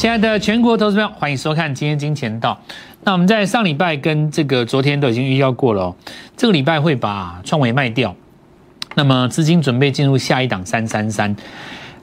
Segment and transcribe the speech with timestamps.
[0.00, 2.58] 亲爱的全国投资朋友，欢迎收看今天金钱道。
[3.04, 5.96] 那我们在上礼拜跟这个昨天都已经预告过了哦，
[6.38, 8.16] 这个礼拜会把创维卖掉，
[8.94, 11.36] 那么资金准备进入下一档三三三。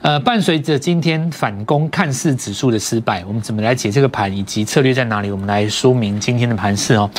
[0.00, 5.32] 呃，伴随着今天反攻看似指数的失败，我们怎么来解这个盘，以及策略在哪里？
[5.32, 7.10] 我们来说明今天的盘势哦。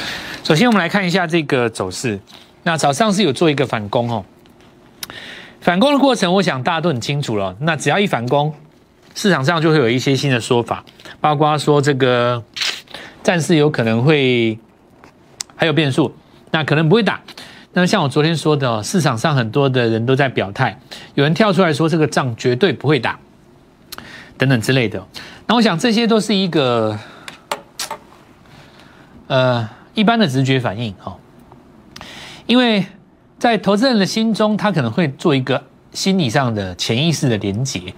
[0.45, 2.17] 首先，我们来看一下这个走势。
[2.63, 4.23] 那早上是有做一个反攻哦，
[5.59, 7.53] 反攻的过程，我想大家都很清楚了。
[7.59, 8.53] 那只要一反攻，
[9.21, 10.81] 市场上就会有一些新的说法，
[11.19, 12.41] 包括说这个
[13.21, 14.57] 战事有可能会
[15.57, 16.15] 还有变数，
[16.51, 17.19] 那可能不会打。
[17.73, 20.79] 那像我昨天说的，市场上很多的人都在表态，
[21.15, 23.19] 有人跳出来说这个仗绝对不会打，
[24.37, 25.05] 等等之类的。
[25.47, 26.97] 那我想这些都是一个
[29.27, 31.17] 呃一般的直觉反应哈，
[32.45, 32.85] 因为
[33.37, 35.61] 在投资人的心中，他可能会做一个
[35.91, 37.93] 心理上的潜意识的连结。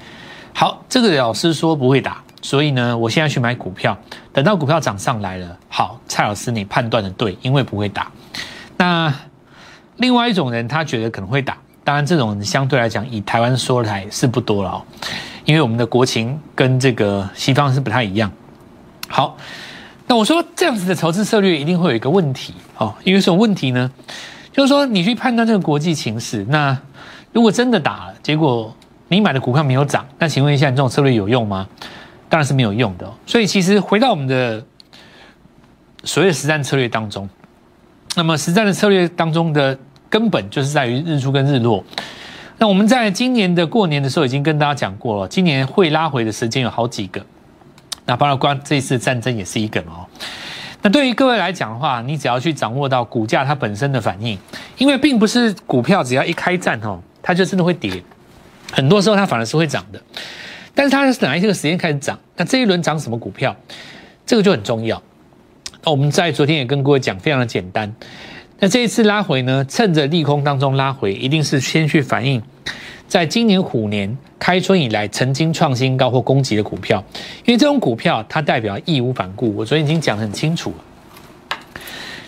[0.61, 3.97] 好，这个老师说不会打，所以呢，我现在去买股票，
[4.31, 8.11] 等到股票涨上来了，好，蔡老师你判断的对，因为不会打，
[8.77, 9.11] 那。
[9.97, 14.85] 另外一种人，他觉得可能会打，当然这种相对来讲，以台湾说来是不多了哦，
[15.45, 18.31] 因为我们的国情跟这个西方是不太一样。
[19.07, 19.35] 好，
[20.05, 23.91] 那我说这样子的投资策略一定会有一个问题哦，因为什么问题呢？
[24.51, 26.77] 就是说你去判断这个国际情势，那
[27.31, 28.75] 如果真的打了，结果
[29.11, 31.67] 你买的股票没有涨，那请问一下，你这种策略有用吗？
[32.27, 33.07] 当然是没有用的。
[33.27, 34.65] 所以其实回到我们的
[36.03, 37.29] 所谓实战策略当中，
[38.15, 39.77] 那么实战的策略当中的。
[40.11, 41.81] 根本就是在于日出跟日落。
[42.57, 47.25] 那我们在今年的过年的时候已经跟大家讲过了，今年会拉回的时间有好几个。
[48.05, 50.05] 那包括这次战争也是一个哦。
[50.81, 54.37] 那对于各位来讲的话，你只要去掌握到股价它本身的反应，
[54.77, 58.03] 因为并不是股票只要一开战哦，它就真的会跌。
[58.71, 60.01] 很多时候它反而是会涨的。
[60.73, 62.17] 但是它是哪一个时间开始涨？
[62.37, 63.55] 那这一轮涨什么股票？
[64.25, 65.01] 这个就很重要。
[65.83, 67.93] 那我们在昨天也跟各位讲，非常的简单。
[68.59, 69.65] 那这一次拉回呢？
[69.67, 72.41] 趁着利空当中拉回，一定是先去反映，
[73.07, 77.03] 在今年虎年开春以来曾经创新高或攻击的股票，
[77.45, 79.53] 因为这种股票它代表义无反顾。
[79.55, 81.57] 我昨天已经讲很清楚了，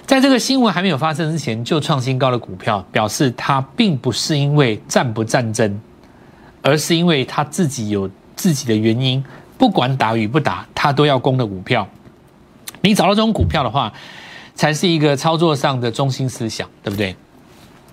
[0.05, 5.79] 在这个新闻还没有发生之前就创新高的股票，表示它并不是因为战不战争，
[6.63, 9.23] 而是因为他自己有自己的原因，
[9.59, 11.87] 不管打与不打，他都要攻的股票。
[12.81, 13.93] 你找到这种股票的话。
[14.55, 17.15] 才是一个操作上的中心思想，对不对？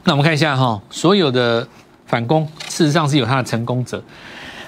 [0.04, 1.66] 那我们看一下哈，所有的
[2.04, 4.04] 反攻事实上是有它的成功者。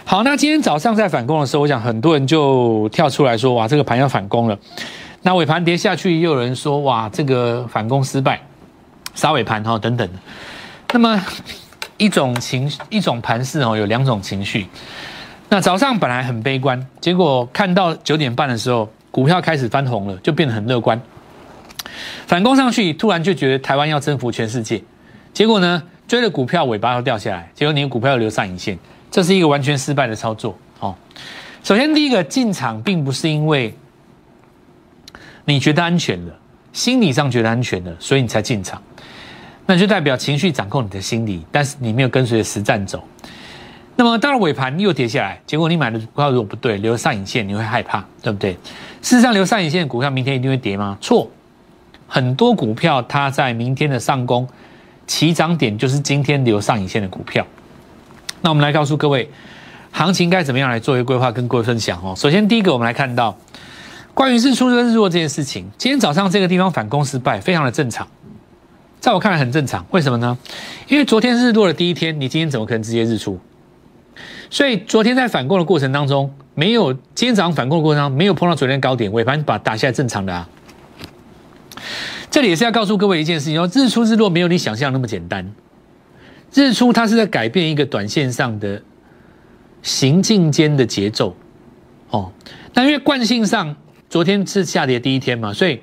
[0.06, 4.58] 好，那今天早上在反攻的时候，我想很多人就跳出来说：“哇，这个盘要反攻了。”
[5.20, 8.40] 那尾盘跌下去，又有人说：“哇，这个反攻失败，
[9.14, 10.08] 杀尾盘哈等等。”
[10.94, 11.22] 那么
[11.96, 14.66] 一种情一种盘势哦，有两种情绪。
[15.48, 21.00] 那早上本来很悲观，结果看到九点半的时候，股票开始翻红了，就变得很乐观。
[22.26, 24.82] 反攻上去，突然就觉得台湾要征服全世界，
[25.34, 28.78] 结果呢，追了股票尾巴要掉下来，结果你的股票要留上影线，
[29.10, 30.56] 这是一个完全失败的操作。
[30.80, 30.94] 哦，
[31.62, 33.76] 首先第一个进场并不是因为
[35.44, 36.34] 你觉得安全了，
[36.72, 38.82] 心理上觉得安全了，所以你才进场，
[39.66, 43.02] 那就代表情绪掌控你的心理，但是你没有跟随着实战走。
[43.94, 48.52] 那么到了尾盘又跌下来，结果你买的股票如果不对，留上影线，你会害怕，对不对？
[49.02, 50.96] 事实上，留上影线的股票明天一定会跌吗？
[51.00, 51.30] 错。
[52.08, 54.46] 很多股票，它在明天的上攻
[55.06, 57.46] 起涨点就是今天留上影线的股票。
[58.40, 59.30] 那我们来告诉各位，
[59.92, 62.14] 行情该怎么样来做一个规划，跟各位分享哦。
[62.16, 63.36] 首先，第一个我们来看到
[64.14, 68.06] 关于日出跟日落这件事情，今天早上这个地方反攻失败，非常的正常，
[69.02, 69.84] 在我看来很正常。
[69.90, 70.38] 为什么呢？
[70.86, 73.36] 因为昨天日落的第一天，你今天怎么可能直接日出？
[74.48, 80.48] 所以昨天在反攻的过程当中，没有今天早上反攻的过程当中没有碰到昨天高点，尾盘把打下来正常的啊。
[82.30, 85.52] 这里也是要告诉各位一件事情：哦，日出日落没有你想象那么简单。
[86.54, 88.80] 日出它是在改变一个短线上的
[89.82, 91.34] 行进间的节奏。
[92.10, 92.30] 哦，
[92.72, 93.74] 那因为惯性上
[94.08, 95.80] 昨天是下跌第一天嘛，所以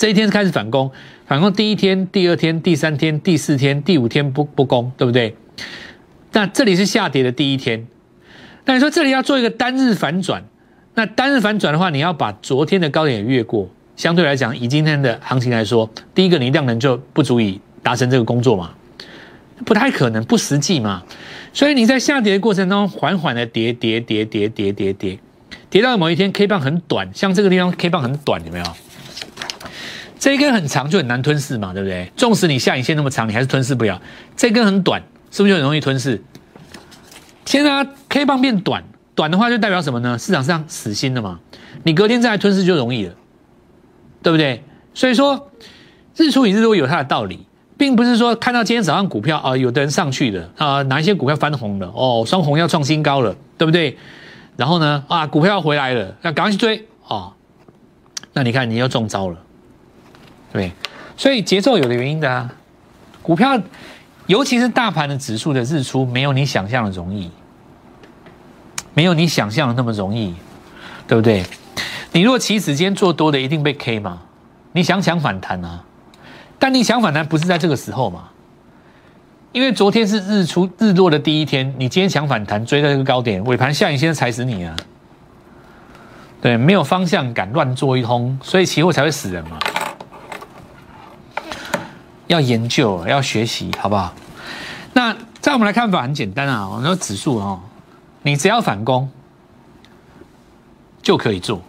[0.00, 0.90] 这一天开始反攻，
[1.26, 5.36] 反攻第一天、第二天、第三天、第四天、第五天不不攻，对不对？
[6.32, 7.86] 那这里是下跌的第一天。
[8.64, 10.42] 那你说这里要做一个单日反转，
[10.94, 13.68] 那单日反转的话，你要把昨天的高点越过。
[13.94, 18.70] 相对来讲，以今天的行情来说，第一个你量能就不足以达成这个工作嘛，
[19.66, 21.02] 不太可能，不实际嘛。
[21.52, 25.18] 所以你在下跌的过程中，缓缓的跌跌跌跌跌跌跌，
[25.68, 28.64] 跌到某一天 K 棒很短，像这个地方 K 棒很短，有没有？
[30.20, 32.12] 这一根很长就很难吞噬嘛，对不对？
[32.14, 34.00] 纵使你下影线那么长，你还是吞噬不了。
[34.36, 35.02] 这根很短，
[35.32, 36.22] 是不是就很容易吞噬？
[37.46, 38.84] 现在 K 棒变短。
[39.12, 40.18] 短的话就代表什么呢？
[40.18, 41.40] 市场上死心了嘛，
[41.82, 43.14] 你隔天再来吞噬就容易了，
[44.22, 44.62] 对不对？
[44.94, 45.50] 所以说
[46.16, 47.46] 日出与日落有它的道理，
[47.76, 53.98] 并不是说看到今天早上股票啊，有的人上去的啊，哪一些股票翻红了哦，双红要创新高了，对不对？
[54.56, 57.32] 然后呢啊，股票要回来了，要赶快去追哦。
[58.32, 59.36] 那你看你又中招了，
[60.52, 60.72] 对，
[61.16, 62.50] 所以节奏有的原因的啊，
[63.22, 63.60] 股票
[64.26, 67.30] 尤其是大盘的指数的日出，没有你想象的容易。
[68.92, 70.34] 没有你想象的那么容易，
[71.06, 71.44] 对不对？
[72.10, 74.20] 你如果起始间做多的，一定被 K 嘛？
[74.72, 75.84] 你想抢反弹啊？
[76.58, 78.24] 但你想反弹不是在这个时候嘛？
[79.52, 84.74] 因为昨天是日出日落的第一天，你今天想反弹追在这个高点，尾盘下影线踩死你啊！
[86.42, 89.56] 对，没有方向感，乱做一通，所以期货才会死人嘛。
[92.30, 94.14] 要研究，要学习，好不好？
[94.92, 97.60] 那在我们来看法很简单啊，我们说指数哦。
[98.22, 99.10] 你只要反攻
[101.02, 101.60] 就可以做。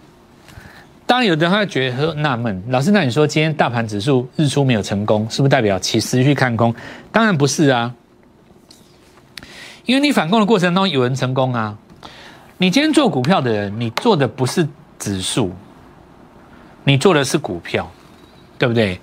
[1.07, 6.75] 当然，有的人会觉得纳闷，老师，那你说今天大盘指数日出没有成功，是不是代表其实续看空？
[7.11, 7.95] 当然不是啊，
[9.85, 11.75] 因为你反攻的过程当中有人成功啊。
[12.59, 14.67] 你今天做股票的人，你做的不是
[14.99, 15.51] 指数，
[16.83, 17.89] 你做的是股票，
[18.59, 19.01] 对不对？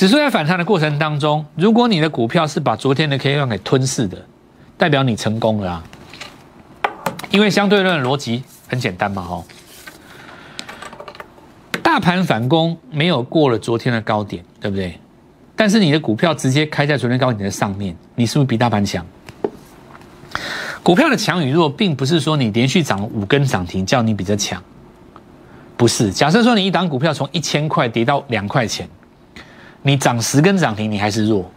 [0.00, 4.16] 指数在反弹的过程当中，如果你的股票是把昨天的 K 线给吞噬的，
[4.78, 5.84] 代表你成功了啊。
[7.30, 9.44] 因为相对论的逻辑很简单嘛，哦，
[11.82, 14.98] 大盘反攻没有过了昨天的高点，对不对？
[15.54, 19.04] 但是你的股票直接开在昨天高点的上面，你是不是比大盘强？
[20.82, 24.62] 股票的强与弱，并不是说你连续涨五根涨停叫你比较强，
[25.76, 26.10] 不是。
[26.10, 28.88] 假设说你一档股票从一千块跌到两块钱，
[29.82, 31.50] 你涨十根涨停，你还是弱，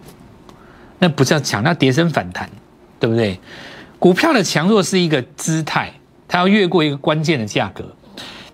[1.00, 2.50] 那不叫强，那跌升反弹，
[3.00, 3.40] 对不对？
[4.00, 5.92] 股票的强弱是一个姿态，
[6.28, 7.86] 它要越过一个关键的价格。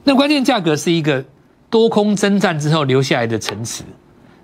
[0.03, 1.23] 那关键价格是一个
[1.69, 3.83] 多空征战之后留下来的层次。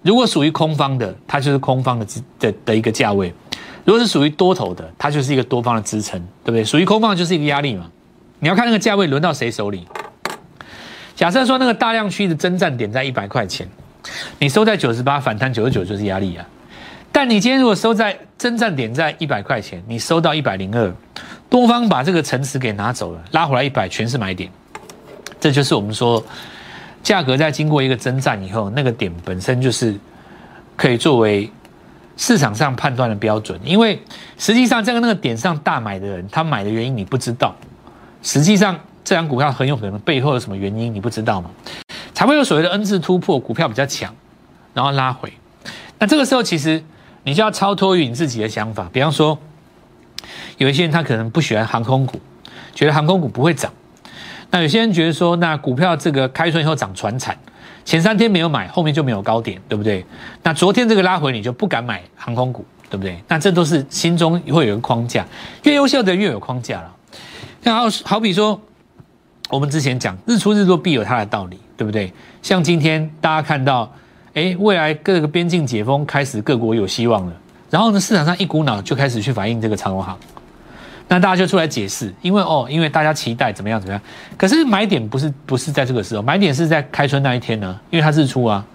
[0.04, 2.06] 如果属于空方的，它就是空方的
[2.40, 3.32] 的的一个价位；
[3.84, 6.64] 如果是属于多头的，它就是一个多方的支撑，对不对？
[6.64, 7.90] 属于空方就是一个压力嘛。
[8.40, 9.88] 你要看那个价位轮到谁手里。
[11.16, 13.68] 假设说那个大量区的征战点在一百块钱，
[14.40, 16.46] 你收在九十八，反弹九十九就是压力啊。
[17.12, 20.94] 但你今天如果收在征战点在一百块钱，你收到一百零二，
[21.50, 24.52] 多方把这个城池给拿走了，拉回来一百全是买点，
[25.40, 26.22] 这就是我们说
[27.02, 29.96] 价格在经过一个征战以后，那个点本身就是
[30.76, 31.50] 可以作为
[32.18, 33.98] 市场上判断的标准，因为
[34.38, 37.56] 实际上在那个点上大买的人，他买的原因你不知道，
[38.22, 41.50] 实际上这张股票很有可能背后有什么原因你不知道吗？
[42.16, 44.16] 才会有所谓的 N 字突破，股票比较强，
[44.74, 45.32] 然后拉回，
[46.00, 46.84] 那这个时候其实。
[47.28, 49.36] 你就要超脱于你自己的想法，比方说，
[50.60, 52.22] 有一些人他可能不喜欢航空股，
[52.76, 53.72] 觉得航空股不会涨；
[54.52, 57.36] 那有些人觉得说，那股票这个开春以后涨船产，
[57.84, 60.06] 前三天没有买，后面就没有高点，对不对？
[60.44, 63.20] 那昨天这个拉回，你就不敢买航空股，对不对？
[63.28, 65.26] 那这都是心中会有一个框架，
[65.64, 66.96] 越优秀的越有框架了。
[67.64, 68.62] 那好好比说，
[69.50, 72.12] 我们之前讲日出日落必有它的道理，对不对？
[72.42, 73.92] 像今天大家看到。
[74.36, 77.34] 哎，未来各个边境解封开始，各国有希望了。
[77.70, 80.14] 然后呢，市场上一股脑就开始去反映这个长荣行，
[81.08, 84.02] 那大家就出来解释，因为哦，因为大家期待怎么样怎么样。
[84.36, 88.66] 可是买点不是不是在这个时候，买点是在开春那一天呢，因为它日出啊。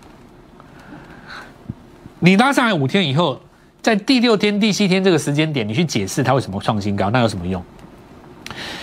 [2.21, 3.39] 你拉上来五天以后，
[3.83, 7.63] 在第六天、第七天这个时间点，你去解释它为什么创新高，那有什么用？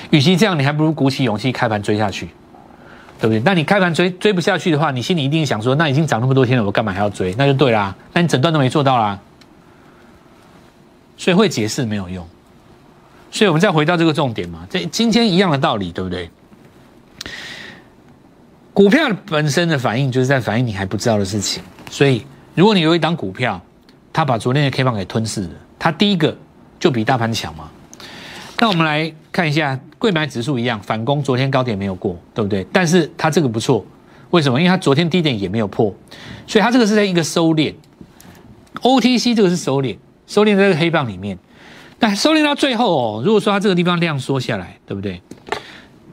[0.10, 2.30] 与其这样，你还不如鼓起勇气开盘追下去。
[3.20, 3.42] 对不对？
[3.44, 7.34] 那你开盘追追不下去的话，你心里一定想说：那已经涨那么多天了，我干嘛还要追？
[7.36, 7.96] 那就对啦。
[8.14, 9.20] 那你整段都没做到啦，
[11.18, 12.24] 所以会解释没有用。
[13.32, 16.30] 所以我们再回到这个重点嘛，这今天一样的道理，对不对？
[18.72, 21.64] 股票本身的反应就是在反映你还不知道的事情。
[21.90, 23.60] 所以如果你有一档股票，
[24.14, 26.38] 它把昨天的 K 棒给吞噬了，它第一个
[26.80, 27.68] 就比大盘强嘛。
[28.60, 29.80] 那我们来看一下。
[30.00, 32.64] 贵买指数一样反攻，昨天高点没有过，对不对？
[32.72, 33.84] 但是它这个不错，
[34.30, 34.60] 为什么？
[34.62, 35.92] 因为它昨天低点也没有破，
[36.46, 37.74] 所以它这个是在一个收敛。
[38.84, 39.98] OTC 这个是收敛，
[40.28, 41.36] 收敛在这个黑棒里面。
[42.00, 45.20] 那收敛到最后哦，如果说它这个地方量缩下来，对不对？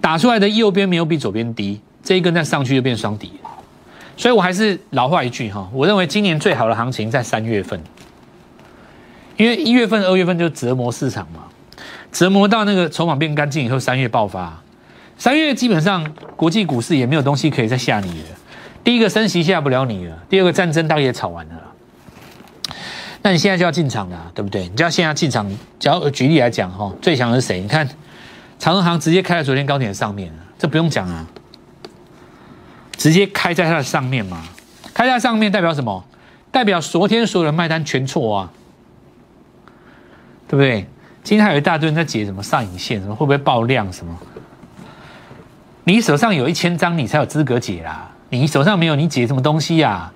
[0.01, 3.33] 打出来的右边没有比左边低，这一根再上去就变双底。
[4.17, 7.79] 所以我还是老话一句哈，我认为今年最好的行情在三月份，
[9.37, 11.41] 因为一月份、二月份就折磨市场嘛。
[12.15, 14.63] 折磨到那个筹码变干净以后，三月爆发。
[15.19, 18.29] 三月基本上国际股市也没有东西可以再吓你了。
[18.85, 21.55] 第一个升息吓不了你了，第二个战争大概也吵完了。
[23.23, 24.69] 那你现在就要进场了，对不对？
[24.69, 25.51] 你就要现在进场。
[25.81, 27.61] 只要举例来讲哈，最强的是谁？
[27.61, 27.89] 你看
[28.61, 31.27] 长荣行直接开在昨天高点上面，这不用讲啊，
[32.97, 34.45] 直接开在它的上面嘛，
[34.93, 36.05] 开在上面代表什么？
[36.53, 38.53] 代表昨天所有的卖单全错啊，
[40.47, 40.87] 对不对？
[41.25, 44.15] 今天还有一大堆人在解什么上影线，什么会不会爆量什么？
[45.85, 48.11] 你手上有一千张，你才有资格解啦。
[48.29, 50.13] 你手上没有，你解什么东西呀？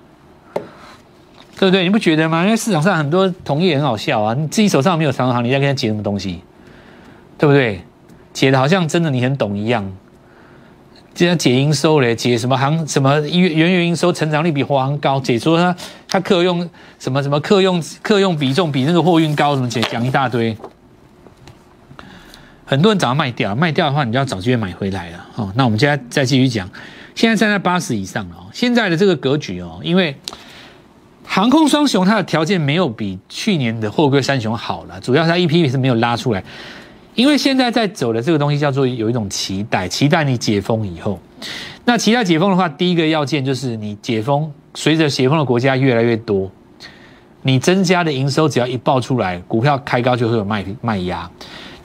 [1.57, 1.83] 对不对？
[1.83, 2.43] 你不觉得吗？
[2.43, 6.41] 因为市场上很多同业很好笑啊，你自己手上没有长行，你在跟他解什么东西？
[7.39, 7.81] 对不对？
[8.31, 9.91] 解的好像真的你很懂一样。
[11.15, 15.75] 既然解营收嘞，解什么行什么原原月营收成长率比华航高，解说他
[16.07, 20.55] 他客用什么什么客用客用比重比那个货运高，什么解讲一大堆。
[22.69, 25.51] 很多人早上卖掉，卖掉的话，你就要找机会买回来了哦。
[25.55, 26.69] 那我们现在再继续讲，
[27.15, 28.45] 现在站在八十以上了哦。
[28.53, 30.15] 现在的这个格局哦，因为
[31.25, 36.43] 航空双雄它的条件没有比去年的货柜三雄好了，主要它 EP 是没有拉出来。
[37.15, 41.19] 因为现在在走的这个东西叫做有一种期待，期待你解封以后。
[41.85, 46.51] 那期待解封的话，第一个要件就是你解封，随着解封的国家越来越多，
[47.41, 51.27] 你增加的营收只要一爆出来，股票开高就会有卖卖压。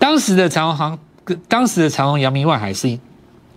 [0.05, 0.99] 当时的长虹航，
[1.49, 2.99] 当时的长虹、阳明、外海是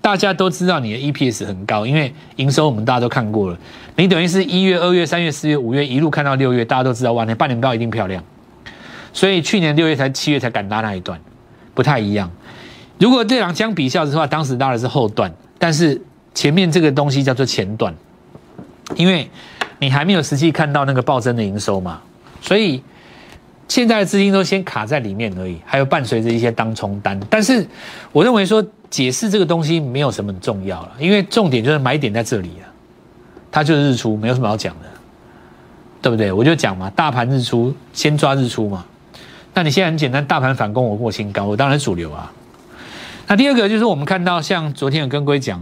[0.01, 3.57] 大家都知道你的 EPS 很高，因为营收我们大家都看过了。
[3.97, 8.23] 你等于是一月、二月、三月、四月、五月一路看到六月，大家都知道哇，那半年报一定漂亮。
[9.11, 11.19] 所以去年六月才七月才敢拉那一段，
[11.73, 12.31] 不太一样。
[12.97, 16.01] 如果这两相比较的话，当时拉的是后段，但是
[16.33, 17.93] 前面这个东西叫做前段，
[18.95, 19.29] 因为
[19.79, 21.99] 你还没有实际看到那个暴增的营收嘛，
[22.39, 22.81] 所以。
[23.67, 27.19] 现在的资金都先卡在里面而已，还有伴随着一些当冲单。
[27.29, 27.67] 但是
[28.11, 32.65] 我认为说解释这个东西没有什么重要了，因为重点就是买点在这里啊，
[33.51, 34.85] 它就是日出，没有什么好讲的，
[36.01, 36.31] 对不对？
[36.31, 38.85] 我就讲嘛，大盘日出先抓日出嘛。
[39.53, 42.31] 那你现在很简单，大盘反攻我过新高，我当然主流啊。
[43.27, 45.61] 那第二个就是我们看到像昨天有跟龟讲，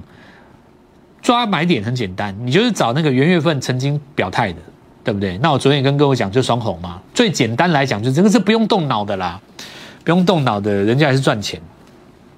[1.24, 4.60] 抓买点很简单，你就是找那个元月份曾经表态的。
[5.06, 5.38] 对不对？
[5.38, 7.00] 那我昨天也跟各位讲，就双红嘛。
[7.14, 9.40] 最简单来讲，就这个是不用动脑的啦，
[10.04, 11.62] 不用动脑的，人家还是赚钱，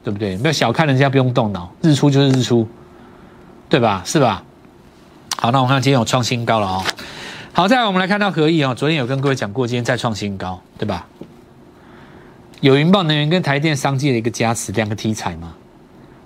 [0.03, 0.35] 对不对？
[0.35, 2.67] 不要小看人家不用动脑，日出就是日出，
[3.69, 4.03] 对吧？
[4.05, 4.43] 是吧？
[5.37, 6.83] 好，那我们看今天有创新高了哦。
[7.53, 11.07] 好，再来我们来看到合意哦，昨天有跟各位讲过，今天再创新高，对吧？
[12.59, 15.53] 有云豹能源跟台电商机的一个加持，两个题材嘛。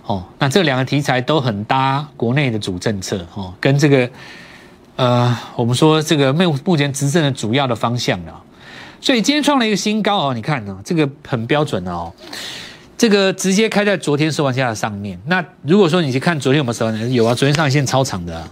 [0.07, 4.10] 哦，那这两个题材都很搭国内的主政策哦，跟这个。
[4.98, 8.43] 呃，我们说这个目目前执政的主要的方向了，
[9.00, 12.12] 所以今天创了一个新高哦，你看呢，这个很标准哦，
[12.98, 15.19] 这个直接开在昨天收盘价的上面。
[15.25, 18.48] 那如果说你去看昨天有没有收完，有啊，昨天上影线超长的，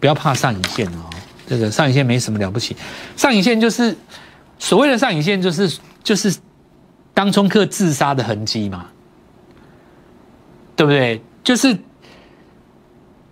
[0.00, 1.08] 不要怕上影线哦，
[1.46, 2.76] 这个上影线没什么了不起，
[3.16, 3.96] 上影线就是
[4.58, 6.36] 所谓的上影线，就是就是
[7.14, 8.86] 当冲客自杀的痕迹嘛，
[10.76, 11.22] 对不对？
[11.42, 11.78] 就是。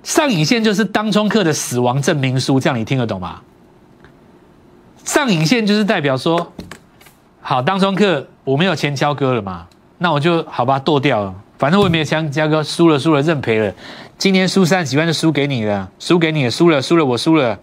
[0.02, 3.40] 上影线就是当冲客的死亡证明书，这样你听得懂吗？
[5.04, 6.52] 上影线就是代表说，
[7.40, 9.66] 好，当冲客我没有钱交割了嘛，
[9.98, 13.72] 那我就好吧剁掉了，反正我也没有钱交割，输了输了认赔了，
[14.16, 17.58] 今年输三十几万就输给你了，输给你了，输了输了我输了。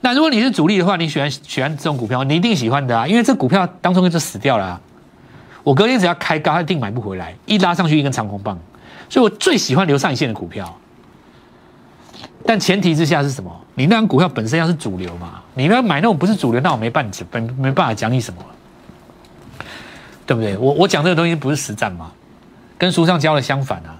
[0.00, 4.80] 那如果你是主力的话，你喜欢喜欢这种股票，你一定喜欢的啊，因为这股票当冲客就死掉了，
[5.64, 8.58] 我隔天只要开高，他一定买不回来，一拉上去一根长红棒，
[9.10, 10.78] 所以我最喜欢留上影线的股票。
[12.46, 13.50] 但前提之下是什么？
[13.74, 15.40] 你那张股票本身要是主流嘛？
[15.54, 18.42] 你要买那种不是主流，那我没办法，没没办法讲你什么，
[20.26, 20.56] 对不对？
[20.56, 22.10] 我我讲这个东西不是实战嘛，
[22.76, 23.96] 跟书上教的相反啊。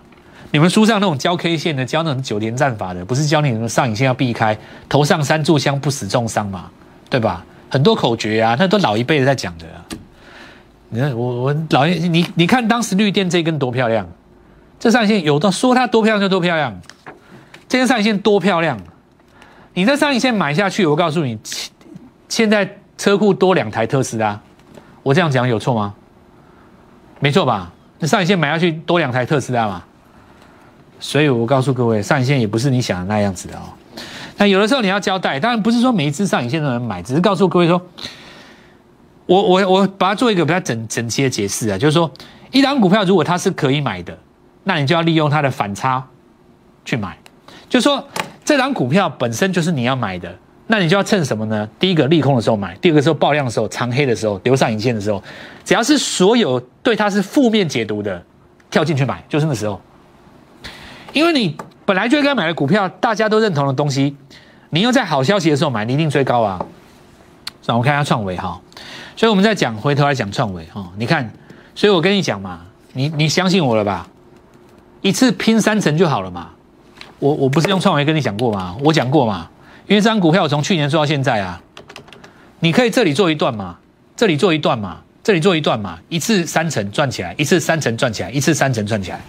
[0.51, 4.57] 你们书上那种教 K 线的，教那种九连战法的，不是教你什么上影线要避开，
[4.89, 6.71] 头上三炷香不死重伤嘛，
[7.11, 7.45] 对吧？
[7.69, 9.67] 很多口诀啊，那都老一辈的在讲的。
[10.89, 14.09] 你看我我老爷，你你看当时绿电这根多漂亮，
[14.81, 16.81] 这上线有的说它多漂亮就多漂亮。
[17.69, 18.79] 这根上影线多漂亮！
[19.75, 21.39] 你这上影线买下去，我告诉你，
[22.29, 24.41] 现在车库多两台特斯拉，
[25.03, 25.95] 我这样讲有错吗？
[27.21, 27.71] 没错吧？
[27.99, 29.85] 那上影线买下去多两台特斯拉嘛？
[30.99, 33.63] 所以我告诉各位，上影线也不是你想的那样子的哦。
[34.37, 37.81] 那有的时候你要交代，当然不是说每一只上影线都能买，只是告诉各位说，
[39.27, 42.11] 我我我把它做一个比较整整齐的解释啊，就是说，
[42.51, 44.17] 一档股票如果它是可以买的，
[44.65, 46.05] 那你就要利用它的反差
[46.85, 47.19] 去买。
[47.69, 48.03] 就说
[48.45, 50.35] 这张股票本身就是你要买的，
[50.67, 51.69] 那你就要趁什么呢？
[51.79, 55.23] 第一个利空的时候买，第二个时候爆量的时候、长黑的时候、留上影线的时候，
[55.65, 58.23] 只要是所有对它是负面解读的，
[58.71, 59.81] 跳进去买，就是那时候。
[61.13, 64.17] 因为你本来就该买的股票，大家都认同的东西，
[64.71, 66.65] 你又在好消息的时候买，你一定追高啊。
[67.67, 68.59] 让我看一下创维哈，
[69.15, 71.31] 所以我们在讲回头来讲创维哈，你看，
[71.75, 72.63] 所以我跟你讲嘛。
[72.95, 74.09] 你你相信我了吧？
[75.03, 76.51] 一次拼三成就好了嘛。
[77.19, 78.77] 我我不是用创维跟你讲过吗？
[78.85, 79.51] 我讲过嘛，
[79.87, 81.61] 因为这张股票我从去年做到现在啊，
[82.61, 83.79] 你可以这里做一段嘛，
[84.17, 89.21] 这里做一段嘛，这里做一段嘛，一次三成赚起来，一次三成赚起来，一次三成赚起来，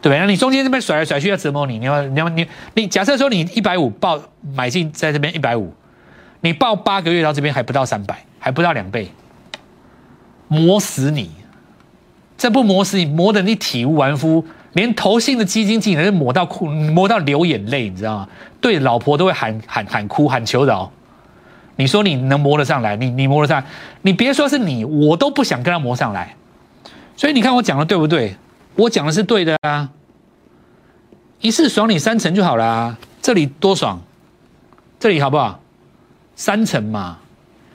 [0.00, 0.18] 对不对？
[0.18, 4.18] 那你中间这边甩来甩去要折磨你，你要你要你你假设说你一百五报
[4.54, 5.72] 买进在这边一百五，
[6.40, 9.10] 你报八个月到这边还不到三百，还不到两倍，
[10.48, 11.30] 磨死你！
[12.38, 14.44] 这不磨死你，磨得你体无完肤。
[14.74, 18.28] 连投信的基金经理都抹到哭，抹到流眼泪，你知道吗？
[18.60, 20.90] 对老婆都会喊喊喊哭喊求饶。
[21.76, 22.96] 你说你能磨得上来？
[22.96, 23.62] 你你磨得上？
[24.02, 26.34] 你别说是你，我都不想跟他磨上来。
[27.16, 28.36] 所以你看我讲的对不对？
[28.76, 29.88] 我讲的是对的啊。
[31.40, 34.00] 一次爽你三成就好了，这里多爽，
[35.00, 35.60] 这里好不好？
[36.36, 37.18] 三成嘛，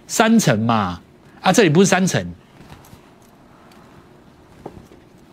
[0.08, 1.00] 三成嘛，
[1.42, 2.26] 啊，这里不是三成。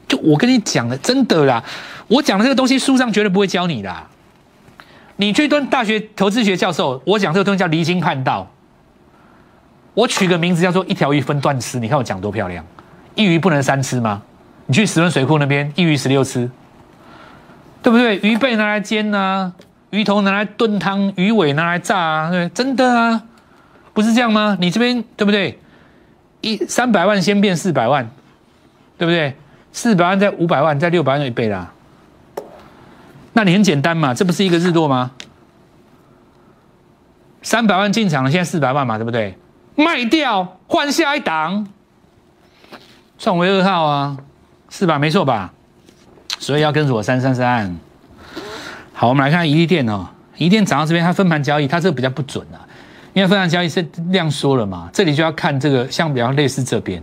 [0.08, 1.62] 就我跟你讲的，真的啦！
[2.08, 3.94] 我讲的这个东西，书上绝对不会教你的。
[5.16, 8.50] 你去跟大学投资学教授，我讲这个东西叫离经叛道。
[9.94, 12.64] 我取个名字叫做一条鱼分段吃，你看我讲多漂亮！
[13.14, 14.22] 一鱼不能三吃吗？
[14.66, 16.50] 你去石门水库那边，一鱼十六吃，
[17.82, 18.18] 对不对？
[18.18, 19.52] 鱼背拿来煎啊，
[19.90, 23.22] 鱼头拿来炖汤，鱼尾拿来炸啊，对，真的啊，
[23.92, 24.56] 不是这样吗？
[24.60, 25.58] 你这边对不对？
[26.40, 28.10] 一三百万先变四百万，
[28.98, 29.36] 对不对？
[29.74, 31.72] 四百万在五百万，在六百万就一倍啦。
[33.32, 35.10] 那你很简单嘛，这不是一个日落吗？
[37.42, 39.36] 三百万进场了，现在四百万嘛，对不对？
[39.74, 41.66] 卖掉换下一档，
[43.18, 44.16] 创维二号啊，
[44.70, 44.96] 是吧？
[44.96, 45.52] 没错吧？
[46.38, 47.76] 所以要跟着我三三三。
[48.92, 52.62] 好，我们来看宜利电哦，宜电涨到这边，它分盘交易，它这个比较不准啊，
[53.12, 57.02] 因为分盘交易是量缩了嘛，这里就要看这个，像比较类似这边。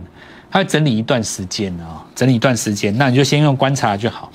[0.52, 4.30] 它整理一段时间啊，整理一段时间，那你就先用观察就好。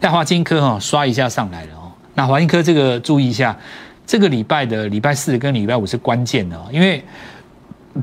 [0.00, 1.92] 那华金科哈刷一下上来了哦。
[2.14, 3.56] 那华金科这个注意一下，
[4.04, 7.00] 这个礼拜的礼拜四跟礼拜五是关键的哦，因为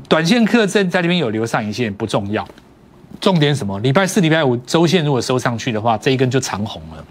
[0.08, 2.48] 短线客在在这边有留上影线不重要，
[3.20, 3.78] 重点什么？
[3.80, 7.04] 礼拜四、礼拜五周线如果收上去的话，这一根就长红了。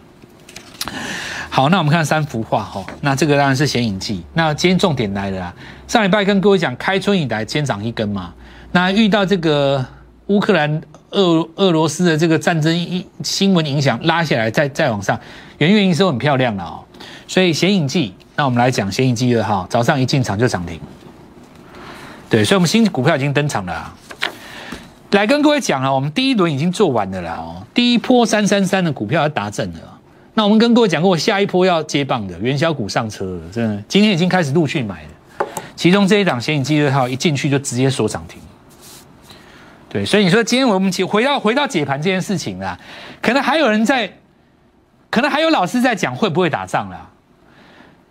[1.52, 4.24] 好，那我们看三幅画哈，那这个当然是显影剂。
[4.34, 5.54] 那今天重点来了啦，
[5.88, 8.34] 上礼拜跟各位讲，开春以来先涨一根嘛，
[8.72, 9.86] 那遇到这个。
[10.28, 15.20] 乌克兰、俄俄罗斯的这个战争一新闻影响拉下来，再再往上，
[15.58, 16.84] 原原营收很漂亮了哦。
[17.28, 20.80] 所以显影剂，那我们来讲显影剂二号，早上一进场就涨停。
[22.30, 23.94] 对，所以我们新股票已经登场了。
[25.12, 29.80] 来跟各位讲了，我们第一轮已经做完了啦哦，第一波三三三的股票要达阵了。
[30.34, 35.46] 那我们跟各位讲过，下一波要接棒的元宵股上车了，真的，今天已经开始陆续买了。
[35.78, 38.42] 其中这一档显影剂二号一进去就直接锁涨停。
[39.90, 42.78] 对，所以你说今天我们解回到回到解盘这件事情啦，
[43.22, 44.12] 可能还有人在，
[45.10, 47.10] 可能还有老师在讲会不会打仗啦。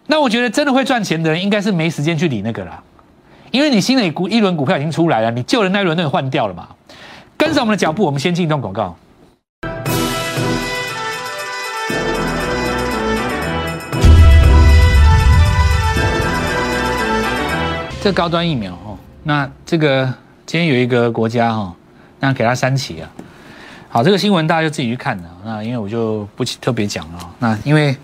[0.07, 2.83] 那我觉得真的会赚钱的人，应该是没时间去理那个啦，
[3.51, 6.69] 因为你新的股一轮股票已经出来了，你旧的那一轮都换掉了嘛。
[7.37, 8.97] 跟上我们的脚步，我们先进一段广告。
[18.01, 20.15] 这高端疫苗哦，那这个。
[20.47, 21.75] 今天有一个国家哈，
[22.21, 23.11] 那给他三起啊。
[23.89, 25.25] 好，这个新闻大家就自己去看了。
[25.45, 27.35] 那因为我就不特别讲了。
[27.41, 27.97] 那因为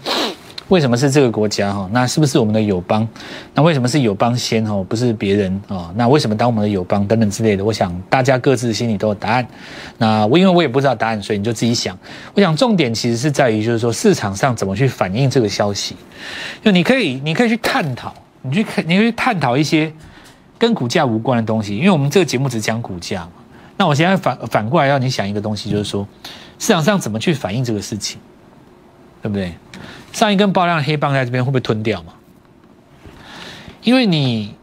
[0.66, 1.88] 为什么是这个国家哈？
[1.92, 3.07] 那是不是我们的友邦？
[3.55, 4.85] 那为什么是友邦先哈？
[4.88, 5.92] 不是别人哦？
[5.94, 7.64] 那为什么当我们的友邦等等之类的？
[7.64, 9.46] 我想大家各自心里都有答案。
[9.98, 11.96] 那我因为我也不知道答案，所以你就自己想。
[12.35, 15.94] 我想重点其实是在于就是说市场上怎么去反映这个消息。
[16.64, 19.92] 就你可以，你可以去探讨，你去看，你可以探讨一些。
[20.62, 23.33] 跟股价无关的东西，因为我们这个节目只讲股价嘛。
[23.77, 26.07] 那我现在反反过来要你想一个东西，就是说
[26.57, 28.20] 市场上怎么去反映这个事情，
[29.20, 29.53] 对不对？
[30.12, 32.12] 上一根爆量黑棒在这边会不会吞掉嘛？
[33.83, 34.55] 因为你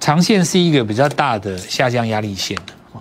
[0.00, 3.00] 长线是一个比较大的下降压力线的哦。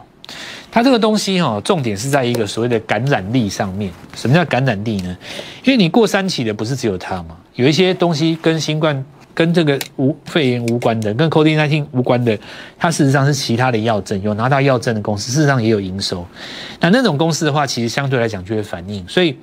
[0.69, 3.91] 它这个东西哦，重点是在一个所谓的感染力上面。
[4.13, 5.17] 什么叫感染力呢？
[5.63, 9.03] 因为你过三期的不是只有它嘛，有一些东西跟新冠。
[9.35, 12.37] 跟这个无肺炎无关的，跟 COVID-19 无关的，
[12.77, 16.25] 它事实上是其他的药证，有拿到药证的公司，事实上也有营收。
[16.79, 19.07] 那那种公司的话，其实相对来讲就会反应。
[19.07, 19.35] 所以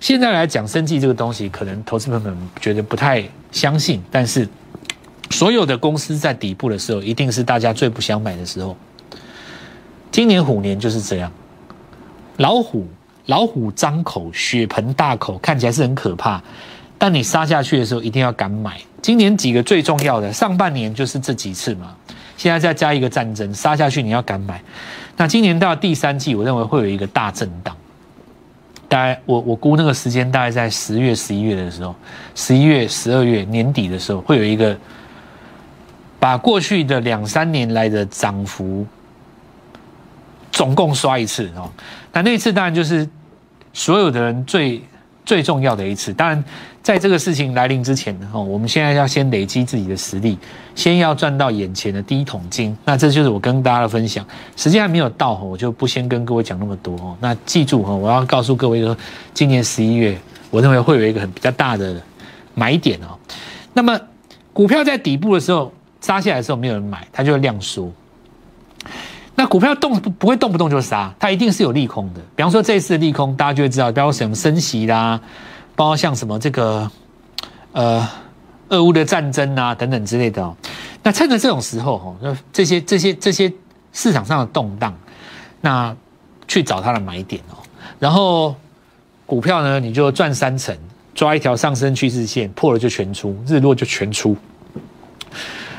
[0.00, 4.02] 现在来讲，生计这个东西，可能投资朋友们觉得不太相信。
[4.10, 4.48] 但是
[5.30, 8.76] 所有的公司在底部的时候，一定是大家最不想买的时候。
[10.10, 11.30] 今年虎年就是这样，
[12.38, 12.88] 老虎
[13.26, 16.42] 老虎张口，血盆大口，看起来是很可怕。
[16.98, 18.78] 但你杀下去的时候，一定要敢买。
[19.00, 21.94] 今年几个最重要的，上半年就是这几次嘛。
[22.36, 24.60] 现在再加一个战争，杀下去你要敢买。
[25.16, 27.76] 那今年到第三季，我认为会有一个大震荡。
[28.88, 31.94] 大概我我估那个时间大概在十月、十一月的时候，
[32.34, 34.76] 十一月、十二月年底的时候，会有一个
[36.18, 38.86] 把过去的两三年来的涨幅
[40.50, 41.70] 总共刷一次哦。
[42.12, 43.08] 那那次当然就是
[43.72, 44.82] 所有的人最
[45.26, 46.14] 最重要的一次。
[46.14, 46.42] 当然，
[46.88, 50.38] 在这个事情来临之前哦，我们现在要先累积自己的实力，
[50.74, 52.74] 先要赚到眼前的第一桶金。
[52.82, 54.24] 那这就是我跟大家的分享。
[54.56, 57.14] 时间还没有到我就不先跟各位讲那么多哦。
[57.20, 58.96] 那记住哈，我要告诉各位说，
[59.34, 62.00] 今年十一月，我认为会有一个很比较大的
[62.54, 63.18] 买点哦。
[63.74, 64.00] 那么
[64.54, 65.70] 股票在底部的时候
[66.00, 67.92] 杀下来的时候，没有人买，它就会量缩。
[69.34, 72.20] 那股票动不不会动不动就杀，它一定是有利空的。
[72.34, 75.20] 比方说这一次的利空，大家就会知道，比方说什么升息啦，
[75.78, 76.90] 包括像什么这个
[77.70, 78.04] 呃
[78.70, 80.56] 俄乌的战争啊等等之类的哦。
[81.04, 83.50] 那趁着这种时候哦，那这些这些这些
[83.92, 84.92] 市场上的动荡，
[85.60, 85.96] 那
[86.48, 87.62] 去找它的买点哦。
[88.00, 88.56] 然后
[89.24, 90.76] 股票呢，你就赚三成，
[91.14, 94.36] 抓一条上升趋势线，破了就全出，日落就全出。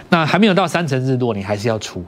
[0.08, 2.06] 那还没有到三成日落，你还是要出。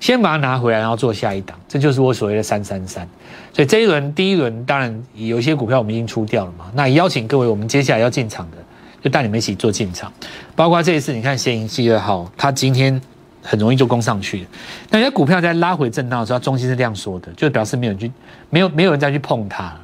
[0.00, 3.08] 先把它拿回来，然后做下一档，这就是我所谓的三三三。
[3.52, 6.66] 所以这一轮第一轮，当然有一些股票我们已经出掉了嘛。
[6.74, 8.56] 那邀请各位，我们接下来要进场的，
[9.02, 10.12] 就带你们一起做进场。
[10.54, 13.00] 包括这一次，你看先银七二号，它今天
[13.42, 14.46] 很容易就攻上去了。
[14.90, 18.10] 那些股票在拉回震荡的时候，中心是这样说的，就表示没有去，
[18.50, 19.74] 没有没有人再去碰它。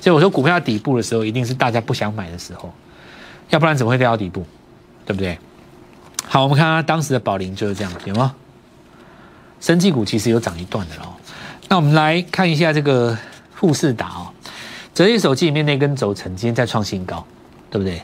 [0.00, 2.72] 所以我说，股票底部的时候，一定是大家不想买的时候，
[3.50, 4.44] 要不然怎么会掉到底部？
[5.06, 5.38] 对不对？
[6.26, 8.34] 好，我们看看当时的宝林就是这样，有吗？
[9.60, 11.12] 生技股其实有涨一段的哦。
[11.68, 13.16] 那我们来看一下这个
[13.54, 14.28] 富士达哦，
[14.94, 17.24] 折叠手机里面那根轴承今天在创新高，
[17.70, 18.02] 对不对？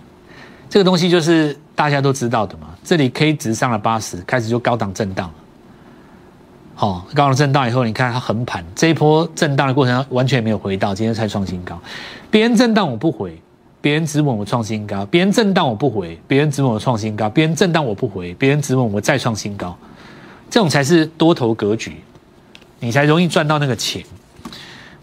[0.69, 2.69] 这个东西就是大家都知道的嘛。
[2.83, 5.35] 这里 K 值上了八十，开始就高档震荡了。
[6.75, 11.81] 好，高档震荡以后，你看它横盘，这一波震荡的过程完全没有回到，今天才创新高。
[12.31, 13.41] 别人震荡我不回，
[13.81, 19.77] 别人指稳我创新高；别人震荡我不回，别人指稳我创新高；别人震荡我不回，别人指稳我再创新高。
[20.51, 21.97] 这种才是多头格局，
[22.81, 24.05] 你才容易赚到那个钱。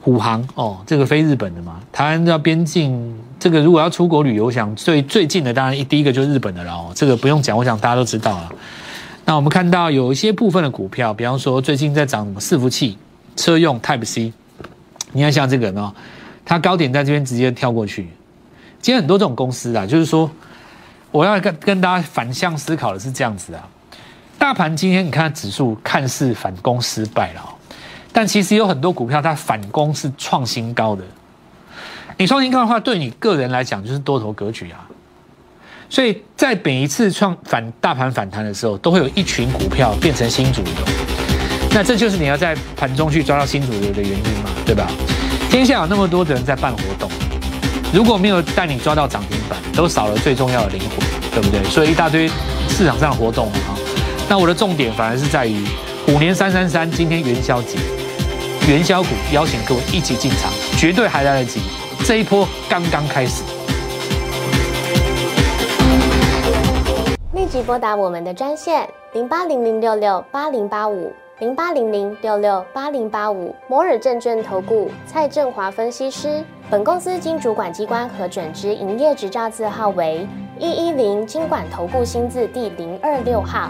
[0.04, 8.52] 虎航哦，这个飞日本的嘛，台湾要边境，这个如果要出国旅游，想最最近的当然第一个就是日本的了哦，这个不用讲，我想大家都知道了。
[9.26, 12.98] 那我们看到有一些部分的股票，比方说最近在涨什么伺服器、
[13.36, 14.34] 车用 Type C，
[15.12, 15.94] 你看像这个呢，
[16.44, 18.10] 它高点在这边直接跳过去。
[18.82, 20.32] 今天很多这种公司啊，就是说
[21.12, 23.70] 我要跟跟大家反向思考的是这样子啊。
[24.42, 27.42] 大盘今天你看指数看似反攻失败了，
[28.12, 31.04] 但其实有很多股票它反攻是创新高的。
[32.18, 34.82] 你创新高的话，对你个人来讲就是多头格局啊。
[35.92, 40.74] 所以在每一次创反大盘反弹的时候，都会有一群股票变成新主流。
[41.70, 44.88] 那这就是你要在盘中去抓到新主流的原因嘛，对吧？
[45.52, 47.08] 天下有那么多的人在办活动，
[47.94, 50.98] 如果没有带你抓到涨停板，都少了最重要的灵魂，
[51.30, 51.64] 对不对？
[51.66, 52.28] 所以一大堆
[52.68, 53.78] 市场上的活动啊。
[54.32, 55.62] 那我的重点反而是在于
[56.08, 57.78] 五年三三三，今天元宵节，
[58.66, 61.60] 元宵股邀请各位一起进场，绝对还来得及，
[62.06, 63.44] 这一波刚刚开始。
[67.34, 76.42] 立即拨打我们的专线零八零零六六八零八五零八零零六六八零八五摩尔证券投顾蔡振华分析师。
[76.70, 80.26] 本公司经主管机关核准之营业执照字号为
[80.58, 83.70] 一一零金管投顾新字第零二六号。